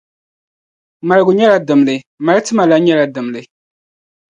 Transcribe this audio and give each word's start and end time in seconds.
Maligu 1.07 1.31
nyɛla 1.33 1.57
dimli, 1.67 1.95
mali 2.23 2.41
ti 2.45 2.51
ma 2.55 2.63
lan 2.69 2.81
nyɛla 2.85 3.05
dimli. 3.15 3.41